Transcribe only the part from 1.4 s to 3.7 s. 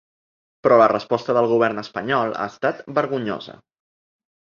govern espanyol ha estat vergonyosa.